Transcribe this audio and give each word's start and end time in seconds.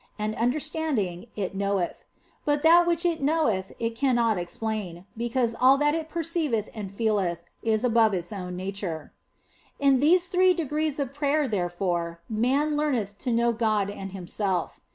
And 0.17 0.33
understanding, 0.33 1.27
it 1.35 1.53
knoweth; 1.53 2.05
but 2.43 2.63
that 2.63 2.87
which 2.87 3.05
it 3.05 3.21
knoweth 3.21 3.73
it 3.77 3.93
cannot 3.93 4.39
explain, 4.39 5.05
because 5.15 5.53
all 5.61 5.77
that 5.77 5.93
it 5.93 6.09
perceiveth 6.09 6.71
and 6.73 6.91
feeleth 6.91 7.43
is 7.61 7.83
above 7.83 8.15
its 8.15 8.33
own 8.33 8.55
nature. 8.55 9.13
In 9.77 9.99
these 9.99 10.25
three 10.25 10.55
degrees 10.55 10.97
of 10.97 11.13
prayer, 11.13 11.47
therefore, 11.47 12.19
man 12.27 12.75
learneth 12.75 13.19
to 13.19 13.31
know 13.31 13.51
God 13.51 13.91
and 13.91 14.11
himself. 14.11 14.79